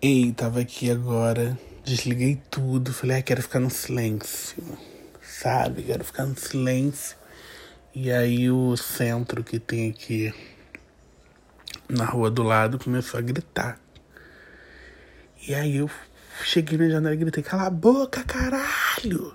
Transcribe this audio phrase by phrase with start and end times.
[0.00, 4.62] Ei, tava aqui agora, desliguei tudo, falei, ah, quero ficar no silêncio,
[5.20, 5.82] sabe?
[5.82, 7.16] Quero ficar no silêncio.
[7.92, 10.32] E aí o centro que tem aqui
[11.88, 13.80] na rua do lado começou a gritar.
[15.48, 15.90] E aí eu
[16.44, 19.34] cheguei na janela e gritei, cala a boca, caralho!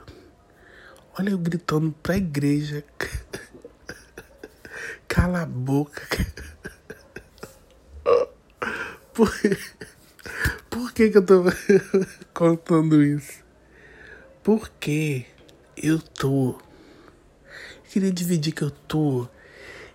[1.19, 2.85] Olha eu gritando pra igreja.
[5.09, 6.25] Cala a boca.
[9.13, 9.29] Por,
[10.73, 11.43] por que, que eu tô
[12.33, 13.43] contando isso?
[14.43, 15.25] Porque
[15.77, 16.59] eu tô.
[17.89, 19.27] Queria dividir que eu tô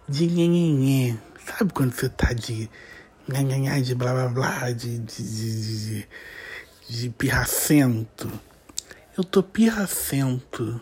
[0.09, 1.19] de nhenhenhé.
[1.45, 2.71] Sabe quando você tá de
[3.27, 6.09] nhenhenhé, de blá blá blá, de, de, de, de,
[6.89, 8.31] de pirracento?
[9.17, 10.81] Eu tô pirracento.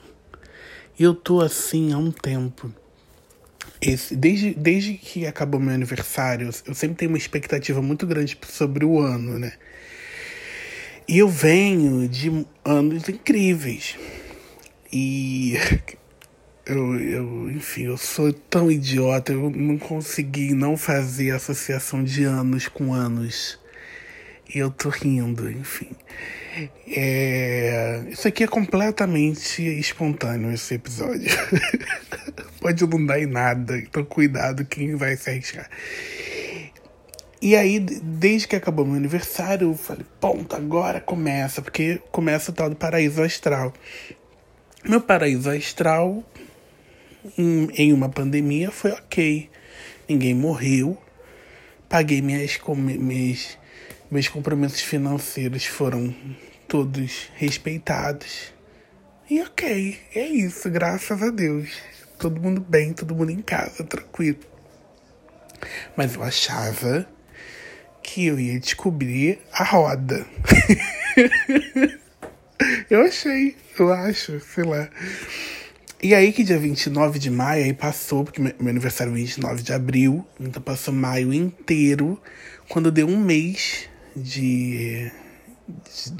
[0.98, 2.70] Eu tô assim há um tempo.
[3.80, 8.84] Esse, desde, desde que acabou meu aniversário, eu sempre tenho uma expectativa muito grande sobre
[8.84, 9.52] o ano, né?
[11.08, 13.96] E eu venho de anos incríveis.
[14.92, 15.54] E
[16.66, 22.66] eu, eu, enfim, eu sou tão idiota, eu não consegui não fazer associação de anos
[22.66, 23.58] com anos.
[24.52, 25.90] E eu tô rindo, enfim.
[26.88, 31.30] É, isso aqui é completamente espontâneo, esse episódio.
[32.66, 35.70] Pode não dar em nada, então cuidado quem vai se arriscar.
[37.40, 42.54] E aí, desde que acabou meu aniversário, eu falei, ponto, agora começa, porque começa o
[42.54, 43.72] tal do paraíso astral.
[44.84, 46.24] Meu paraíso astral,
[47.38, 49.48] em, uma pandemia, foi ok.
[50.08, 50.98] Ninguém morreu.
[51.88, 53.56] Paguei minhas, minhas,
[54.10, 56.12] meus compromissos financeiros foram
[56.66, 58.52] todos respeitados.
[59.30, 61.70] E ok, é isso, graças a Deus.
[62.18, 64.38] Todo mundo bem, todo mundo em casa, tranquilo.
[65.96, 67.06] Mas eu achava
[68.02, 70.26] que eu ia descobrir a roda.
[72.88, 74.88] eu achei, eu acho, sei lá.
[76.02, 79.72] E aí que dia 29 de maio, aí passou, porque meu aniversário é 29 de
[79.72, 82.20] abril, então passou maio inteiro,
[82.68, 85.10] quando deu um mês de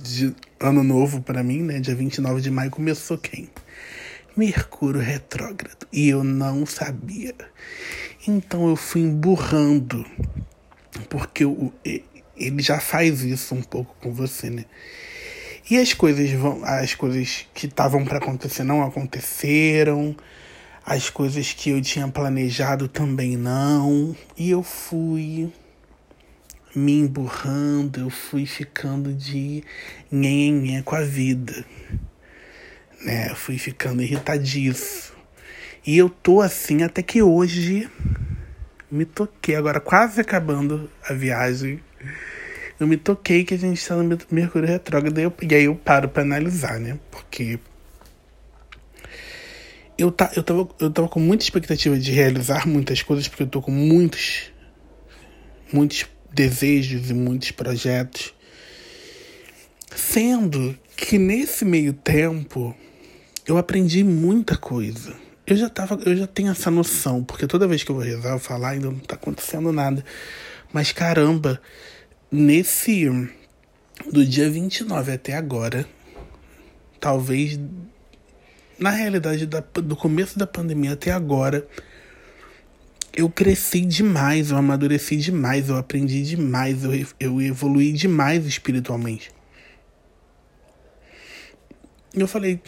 [0.02, 1.78] de ano novo para mim, né?
[1.78, 3.48] Dia 29 de maio começou quem?
[4.36, 5.86] Mercúrio retrógrado.
[5.92, 7.34] E eu não sabia.
[8.26, 10.04] Então eu fui emburrando.
[11.08, 11.72] Porque eu,
[12.36, 14.64] ele já faz isso um pouco com você, né?
[15.68, 20.14] E as coisas vão, as coisas que estavam para acontecer não aconteceram.
[20.84, 24.14] As coisas que eu tinha planejado também não.
[24.36, 25.50] E eu fui
[26.76, 29.64] me emburrando, eu fui ficando de
[30.12, 31.64] nhenhenhé com a vida.
[33.02, 33.30] Né?
[33.30, 35.14] Eu fui ficando irritadiço.
[35.86, 37.88] E eu tô assim até que hoje
[38.90, 41.80] me toquei, agora quase acabando a viagem.
[42.78, 46.22] Eu me toquei que a gente tá no Mercúrio Retrógrado e aí eu paro pra
[46.22, 46.98] analisar, né?
[47.10, 47.58] Porque
[49.98, 53.48] eu, tá, eu, tava, eu tava com muita expectativa de realizar muitas coisas, porque eu
[53.48, 54.52] tô com muitos,
[55.72, 58.34] muitos desejos e muitos projetos.
[59.94, 62.76] Sendo que nesse meio tempo
[63.46, 65.14] eu aprendi muita coisa.
[65.46, 68.30] Eu já tava, eu já tenho essa noção, porque toda vez que eu vou rezar,
[68.30, 70.04] eu falar, ainda não tá acontecendo nada.
[70.72, 71.60] Mas caramba,
[72.30, 73.08] nesse
[74.10, 75.86] do dia 29 até agora,
[76.98, 77.58] talvez
[78.78, 81.66] na realidade da, do começo da pandemia até agora,
[83.14, 89.30] eu cresci demais, eu amadureci demais, eu aprendi demais, eu, eu evoluí demais espiritualmente.
[92.14, 92.60] E eu falei,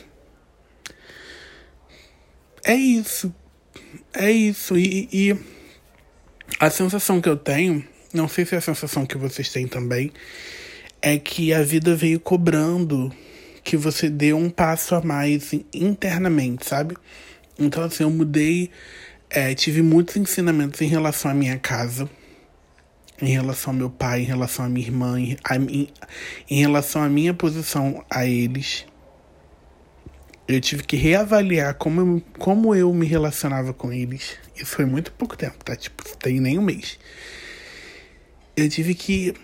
[2.73, 3.35] é isso,
[4.15, 4.77] é isso.
[4.77, 5.39] E, e
[6.61, 10.13] a sensação que eu tenho, não sei se é a sensação que vocês têm também,
[11.03, 13.13] é que a vida veio cobrando
[13.65, 16.97] que você dê um passo a mais internamente, sabe?
[17.59, 18.71] Então, assim, eu mudei
[19.31, 22.09] é, tive muitos ensinamentos em relação à minha casa,
[23.21, 25.89] em relação ao meu pai, em relação à minha irmã, em, a, em,
[26.49, 28.87] em relação à minha posição a eles.
[30.49, 34.39] Eu tive que reavaliar como eu, como eu me relacionava com eles.
[34.57, 35.77] Isso foi muito pouco tempo, tá?
[35.77, 36.99] Tipo, tem nem um mês.
[38.57, 39.35] Eu tive que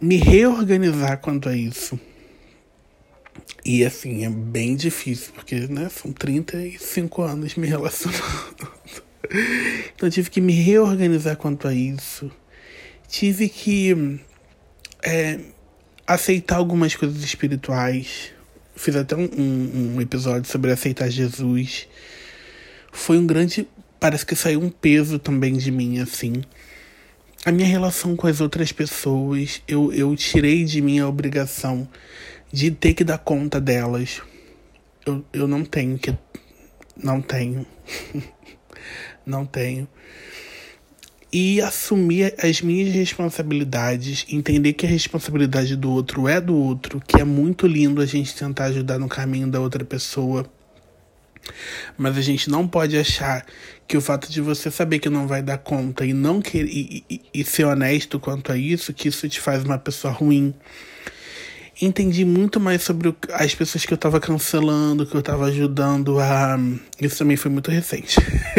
[0.00, 1.98] me reorganizar quanto a isso.
[3.64, 8.78] E assim, é bem difícil, porque né, são 35 anos me relacionando.
[9.94, 12.30] Então tive que me reorganizar quanto a isso.
[13.08, 14.22] Tive que
[15.02, 15.38] é,
[16.06, 18.32] aceitar algumas coisas espirituais.
[18.78, 21.88] Fiz até um, um, um episódio sobre aceitar Jesus.
[22.92, 23.66] Foi um grande.
[23.98, 26.44] Parece que saiu um peso também de mim, assim.
[27.44, 31.88] a minha relação com as outras pessoas, eu, eu tirei de mim a obrigação
[32.52, 34.22] de ter que dar conta delas.
[35.04, 36.16] Eu, eu não tenho que.
[36.96, 37.66] Não tenho.
[39.26, 39.88] não tenho.
[41.30, 47.20] E assumir as minhas responsabilidades, entender que a responsabilidade do outro é do outro, que
[47.20, 50.48] é muito lindo a gente tentar ajudar no caminho da outra pessoa
[51.96, 53.44] mas a gente não pode achar
[53.86, 57.04] que o fato de você saber que não vai dar conta e não querer e,
[57.08, 60.54] e, e ser honesto quanto a isso, que isso te faz uma pessoa ruim.
[61.80, 66.58] Entendi muito mais sobre as pessoas que eu tava cancelando, que eu tava ajudando a.
[67.00, 68.16] Isso também foi muito recente.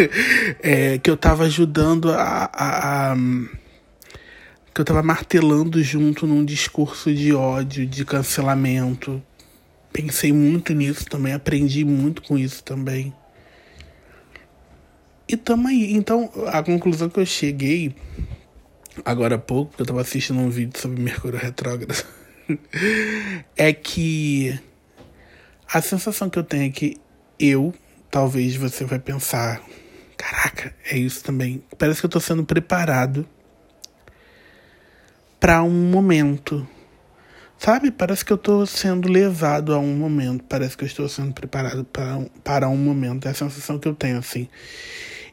[0.63, 3.15] é, que eu tava ajudando a, a, a
[4.73, 9.21] que eu tava martelando junto num discurso de ódio, de cancelamento,
[9.91, 13.13] pensei muito nisso também, aprendi muito com isso também.
[15.27, 15.93] E tamo aí.
[15.93, 17.93] Então, a conclusão que eu cheguei
[19.03, 21.93] agora há pouco, porque eu tava assistindo um vídeo sobre Mercúrio retrógrado,
[23.55, 24.59] é que
[25.71, 26.97] a sensação que eu tenho é que
[27.39, 27.73] eu,
[28.09, 29.61] talvez você vai pensar,
[30.17, 31.63] caraca, é isso também.
[31.77, 33.27] Parece que eu tô sendo preparado
[35.39, 36.67] para um momento
[37.59, 37.91] Sabe?
[37.91, 40.45] Parece que eu estou sendo levado a um momento.
[40.45, 43.27] Parece que eu estou sendo preparado para um, para um momento.
[43.27, 44.47] É a sensação que eu tenho, assim.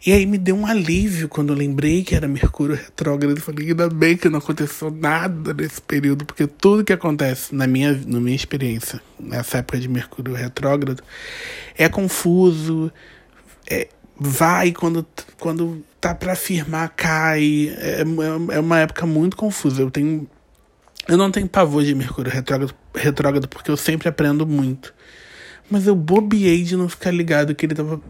[0.04, 3.40] E aí me deu um alívio quando eu lembrei que era Mercúrio retrógrado.
[3.40, 7.93] Falei, ainda bem que não aconteceu nada nesse período, porque tudo que acontece na minha,
[8.06, 11.02] na minha experiência, nessa época de Mercúrio retrógrado,
[11.76, 12.93] é confuso,
[13.69, 13.88] é,
[14.19, 15.06] vai quando,
[15.38, 17.75] quando tá para firmar, cai.
[17.78, 19.82] É, é, é uma época muito confusa.
[19.82, 20.28] Eu tenho
[21.08, 24.93] eu não tenho pavor de Mercúrio retrógrado, retrógrado porque eu sempre aprendo muito.
[25.70, 28.00] Mas eu bobiei de não ficar ligado que ele tava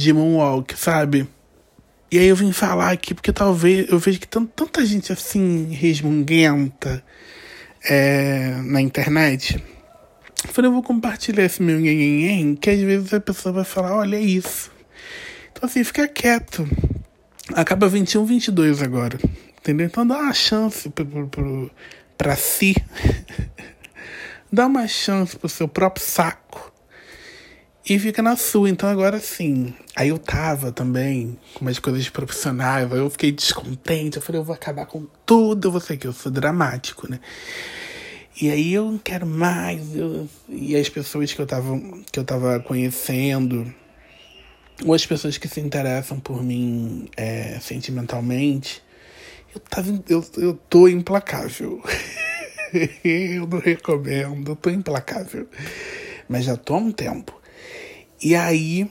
[0.00, 1.28] de Moonwalk, sabe?
[2.10, 7.04] E aí eu vim falar aqui porque talvez eu vejo que tanta gente assim resmunguenta
[7.84, 9.62] é, na internet.
[10.42, 13.94] Eu falei, eu vou compartilhar esse meu nhenhenhen, que às vezes a pessoa vai falar,
[13.94, 14.72] olha é isso.
[15.52, 16.66] Então assim, fica quieto.
[17.52, 19.18] Acaba 21, 22 agora.
[19.60, 19.86] Entendeu?
[19.86, 21.70] Então dá uma chance pro, pro,
[22.16, 22.74] pra si.
[24.50, 26.69] dá uma chance pro seu próprio saco.
[27.90, 28.70] E fica na sua.
[28.70, 29.74] Então agora sim.
[29.96, 32.90] Aí eu tava também com umas coisas profissionais.
[32.92, 34.16] Aí eu fiquei descontente.
[34.16, 35.66] Eu falei, eu vou acabar com tudo.
[35.66, 37.18] Eu vou ser que eu sou dramático, né?
[38.40, 39.96] E aí eu não quero mais.
[39.96, 40.28] Eu...
[40.48, 41.80] E as pessoas que eu tava,
[42.12, 43.74] que eu tava conhecendo,
[44.84, 48.80] ou as pessoas que se interessam por mim é, sentimentalmente,
[49.52, 51.82] eu, tava, eu, eu tô implacável.
[53.02, 55.48] eu não recomendo, eu tô implacável.
[56.28, 57.39] Mas já tô há um tempo.
[58.22, 58.90] E aí,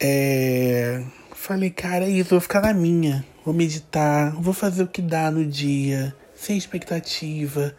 [0.00, 1.02] é,
[1.34, 3.24] falei, cara, é isso, vou ficar na minha.
[3.44, 7.74] Vou meditar, vou fazer o que dá no dia, sem expectativa.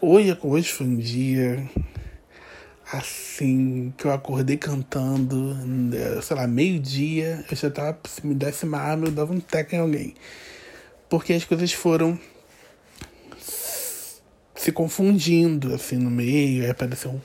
[0.00, 1.68] Hoje, hoje foi um dia
[2.92, 5.56] assim que eu acordei cantando,
[6.22, 9.74] sei lá, meio-dia, eu já tava, se me desse uma arma, eu dava um teco
[9.74, 10.14] em alguém
[11.08, 12.18] porque as coisas foram
[14.54, 17.20] se confundindo assim no meio, aí apareceu um,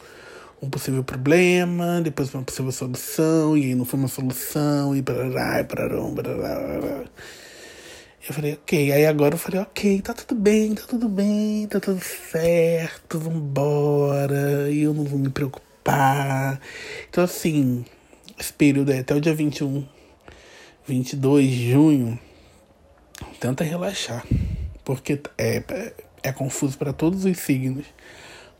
[0.61, 5.59] um possível problema, depois uma possível solução, e aí não foi uma solução, e parará,
[5.59, 7.03] e parará, parará.
[8.27, 8.91] Eu falei, ok.
[8.91, 14.69] Aí agora eu falei, ok, tá tudo bem, tá tudo bem, tá tudo certo, vambora,
[14.69, 16.61] e eu não vou me preocupar.
[17.09, 17.83] Então, assim,
[18.39, 19.83] esse período é até o dia 21,
[20.87, 22.19] 22 de junho
[23.39, 24.23] tenta relaxar,
[24.85, 27.85] porque é, é, é confuso para todos os signos,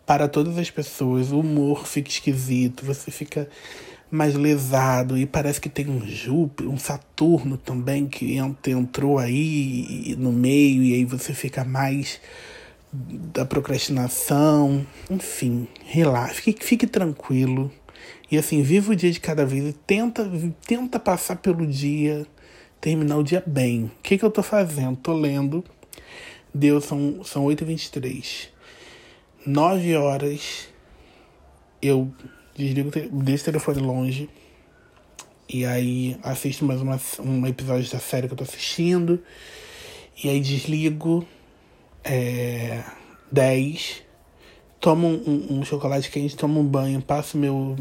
[0.05, 1.31] para todas as pessoas.
[1.31, 3.47] O humor fica esquisito, você fica
[4.09, 10.33] mais lesado e parece que tem um Júpiter, um Saturno também que entrou aí no
[10.33, 12.19] meio e aí você fica mais
[12.93, 17.71] da procrastinação, enfim, relaxe, fique, fique tranquilo.
[18.29, 20.29] E assim, viva o dia de cada vez e tenta,
[20.65, 22.27] tenta passar pelo dia
[22.81, 23.85] terminar o dia bem.
[23.85, 24.97] O que, que eu tô fazendo?
[24.97, 25.63] Tô lendo.
[26.53, 28.49] Deu, são, são 8h23.
[29.45, 30.67] 9 horas
[31.81, 32.11] eu
[32.55, 34.29] desligo desse telefone longe.
[35.49, 39.21] E aí assisto mais uma, um episódio da série que eu tô assistindo.
[40.23, 41.25] E aí desligo.
[42.03, 42.83] É,
[43.31, 44.03] 10.
[44.79, 47.75] Tomo um, um, chocolate quente, tomo um banho, passo meu.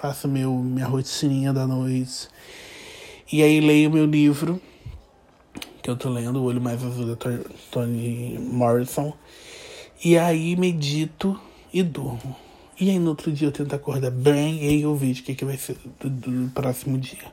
[0.00, 2.28] Faço meu, minha rotininha da noite
[3.30, 4.58] e aí leio meu livro,
[5.82, 7.16] que eu tô lendo, O Olho Mais Azul, da
[7.70, 9.12] Toni Morrison.
[10.04, 11.38] E aí medito
[11.72, 12.36] e durmo.
[12.80, 15.34] E aí no outro dia eu tento acordar bem e aí eu vejo o que,
[15.34, 17.32] que vai ser do, do próximo dia.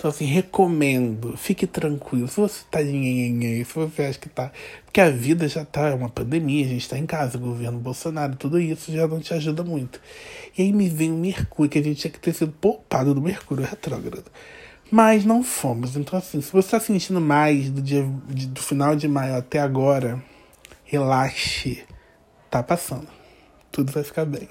[0.00, 1.36] Então, assim, recomendo.
[1.36, 2.26] Fique tranquilo.
[2.26, 4.50] Se você tá se você acha que tá.
[4.86, 8.34] Porque a vida já tá é uma pandemia, a gente tá em casa, governo Bolsonaro,
[8.34, 10.00] tudo isso já não te ajuda muito.
[10.56, 13.20] E aí me vem o Mercúrio, que a gente tinha que ter sido poupado do
[13.20, 14.24] Mercúrio retrógrado.
[14.90, 15.94] Mas não fomos.
[15.94, 20.24] Então, assim, se você tá sentindo mais do, dia, do final de maio até agora,
[20.90, 21.86] relaxe.
[22.50, 23.06] Tá passando.
[23.70, 24.48] Tudo vai ficar bem.